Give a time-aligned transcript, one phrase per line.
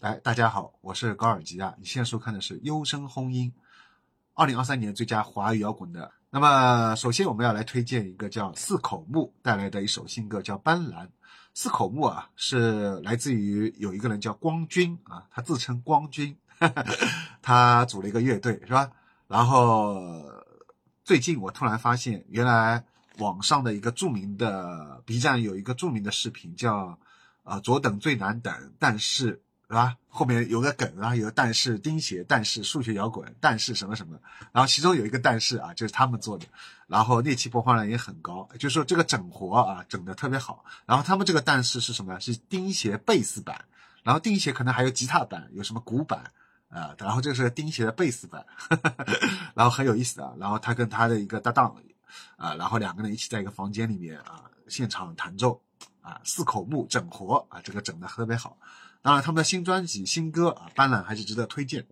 [0.00, 1.74] 来，大家好，我是高尔基啊。
[1.78, 3.52] 你现在收看的是《优声轰音》，
[4.32, 6.10] 二零二三年最佳华语摇滚的。
[6.30, 11.06] 那么，首先我们要来推荐一个叫四口木带来的一首新歌，叫《斑斓》。
[11.52, 16.34] 四口木啊，是来自于有一个人叫光军啊，他自称光军，
[17.42, 18.90] 他组了一个乐队，是吧？
[19.28, 20.02] 然后
[21.04, 22.82] 最近我突然发现，原来
[23.18, 26.98] 网上的一个著名的 B 站有一个著名的视频，叫
[27.42, 29.42] 啊左等最难等，但是。
[29.70, 29.96] 是吧？
[30.08, 34.18] 后面有个梗啊，有但是钉鞋，但是数学摇滚，但是什么什么，
[34.50, 36.44] 然后其中有一个但是啊，就是他们做的，
[36.88, 40.64] 然后那期播放量也很高，就是说这个整活啊，整的特别好。
[40.86, 42.18] 然后他们这个但是是什么？
[42.18, 43.64] 是钉鞋贝斯版，
[44.02, 46.24] 然后钉鞋可能还有吉他版，有什么鼓版
[46.68, 46.92] 啊？
[46.98, 48.44] 然后这是钉鞋的贝斯版，
[49.54, 50.32] 然后很有意思啊。
[50.40, 51.76] 然后他跟他的一个搭档
[52.34, 55.62] 啊，然后两个人一起在一个房间里面啊，现场弹奏
[56.02, 58.56] 啊，四口木整活啊，这个整的特别好。
[59.02, 61.86] 当然，他们的新专辑、新歌啊，斑斓还是值得推荐。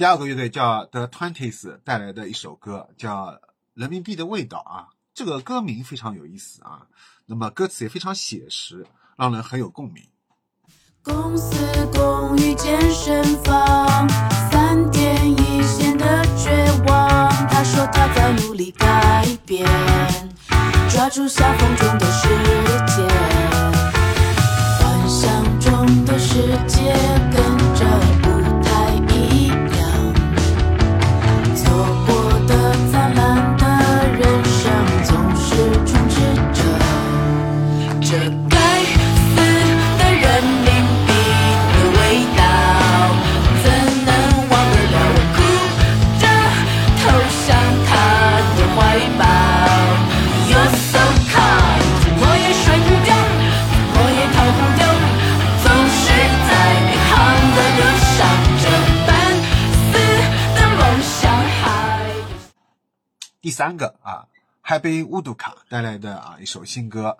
[0.00, 3.26] 第二个乐队叫 The Twenties 带来的一首歌叫
[3.74, 6.86] 《人民币的味道》啊，这个歌名非常有意思啊，
[7.26, 8.86] 那么歌词也非常写实，
[9.18, 10.02] 让人很有共鸣。
[11.02, 11.54] 公司
[11.92, 14.08] 公寓健身房，
[14.50, 16.50] 三点一线的绝
[16.86, 17.28] 望。
[17.48, 19.68] 他说他在努力改变，
[20.88, 22.09] 抓住下风中的
[63.42, 64.28] 第三个啊
[64.62, 67.16] ，Happy Woodka 带来的啊一首新歌，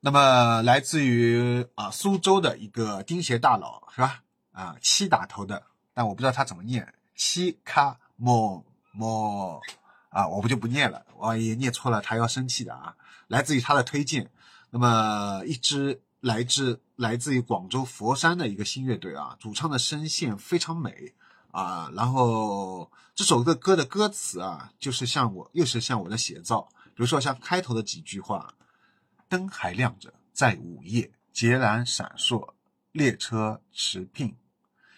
[0.00, 4.24] 那么来自于啊苏州的一个钉鞋大佬是吧？
[4.50, 9.60] 啊七打头的，但我不知道他怎么念，七卡莫莫
[10.08, 12.96] 啊，我不就不念了，万一念错了他要生气的啊。
[13.28, 14.28] 来自于他的推荐，
[14.70, 21.14] 那么一支来自来自于广州佛山的一个新乐队啊，主唱的声线非常美。
[21.54, 26.68] 啊，然后这首歌歌的歌词啊，就是像我，又是像我的写照。
[26.86, 28.54] 比如说像开头的几句话，
[29.28, 32.54] 灯还亮着，在午夜孑然闪烁，
[32.90, 34.34] 列车驰聘，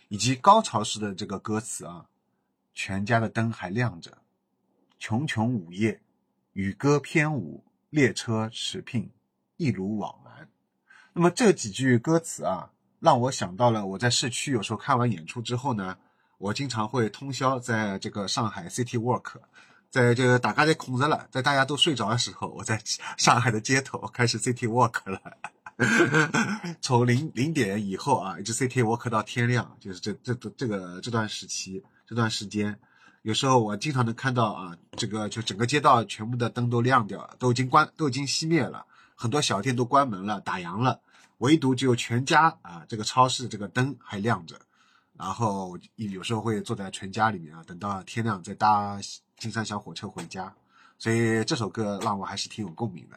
[0.09, 2.07] 以及高潮时的这个歌词啊，
[2.73, 4.17] 全家的灯还亮着，
[4.99, 6.01] 穷穷午夜，
[6.55, 9.11] 与歌翩舞，列车驰聘，
[9.59, 10.49] 一如往来。
[11.13, 15.99] 那么这几句歌词啊，让我想到了我在市区有时候看完演出之后呢。
[16.39, 19.37] 我经常会通宵在这个上海 City Walk，
[19.91, 22.83] 在这个大家在空着了，在大家都睡着的时候，我在
[23.17, 25.21] 上海的街头开始 City Walk 了。
[26.81, 32.79] 从零零点以后啊，一直 City Walk 到天亮，就是这这这个这段时期这段时间，
[33.23, 41.01] 有时候我经常能看到啊，这个就整个街道全部的灯都亮掉了，都已经关都已经熄灭了，很多小店都关门了打烊了，
[41.39, 44.59] 唯独只有全家啊这个超市这个灯还亮着。
[45.19, 48.99] 然后有时候会坐在全家里面啊，等到天亮再搭
[49.39, 50.53] 金山小火车回家，
[50.99, 53.17] 所以这首歌让我还是挺有共鸣的。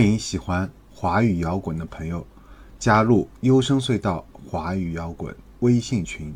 [0.00, 2.26] 欢迎喜欢华语摇滚的朋友
[2.78, 6.34] 加入优声隧道华语摇滚微信群，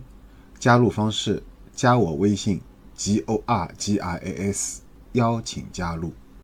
[0.59, 2.61] 加入方式加我微信
[2.95, 4.83] g o r g i a s，
[5.13, 6.13] 邀请加入。